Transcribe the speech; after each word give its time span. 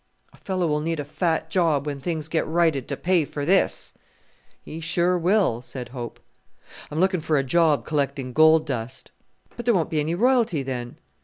"A 0.33 0.37
fellow 0.37 0.65
will 0.65 0.79
need 0.79 0.99
a 0.99 1.05
fat 1.05 1.51
job 1.51 1.85
when 1.85 2.01
things 2.01 2.27
get 2.27 2.47
righted 2.47 2.87
to 2.87 2.97
pay 2.97 3.23
for 3.23 3.45
this!" 3.45 3.93
"He 4.63 4.79
sure 4.79 5.15
will," 5.15 5.61
said 5.61 5.89
Hope. 5.89 6.19
"I'm 6.89 6.99
looking 6.99 7.19
for 7.19 7.37
a 7.37 7.43
job 7.43 7.85
collecting 7.85 8.33
gold 8.33 8.65
dust." 8.65 9.11
"But 9.55 9.65
there 9.65 9.75
won't 9.75 9.91
be 9.91 9.99
any 9.99 10.15
royalty 10.15 10.63
then." 10.63 10.97